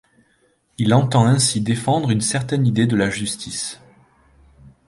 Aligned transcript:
Il 0.79 0.95
entend 0.95 1.27
ainsi 1.27 1.61
défendre 1.61 2.09
une 2.09 2.21
certaine 2.21 2.65
idée 2.65 2.87
de 2.87 2.95
la 2.95 3.11
justice. 3.11 3.79